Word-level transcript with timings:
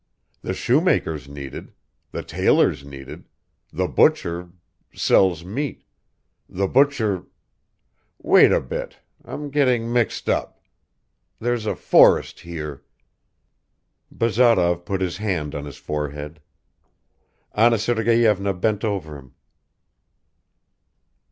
The 0.41 0.55
shoemaker's 0.55 1.29
needed, 1.29 1.73
the 2.11 2.23
tailor's 2.23 2.83
needed, 2.83 3.25
the 3.71 3.87
butcher... 3.87 4.49
sells 4.95 5.45
meat... 5.45 5.83
the 6.49 6.65
butcher 6.67 7.25
wait 8.17 8.51
a 8.51 8.59
bit, 8.61 8.97
I'm 9.23 9.51
getting 9.51 9.93
mixed 9.93 10.27
up... 10.27 10.59
there's 11.39 11.67
a 11.67 11.75
forest 11.75 12.39
here..." 12.39 12.81
Bazarov 14.11 14.85
put 14.85 15.01
his 15.01 15.17
hand 15.17 15.53
on 15.53 15.65
his 15.65 15.77
forehead. 15.77 16.41
Anna 17.53 17.77
Sergeyevna 17.77 18.55
bent 18.55 18.83
over 18.83 19.17
him. 19.17 19.35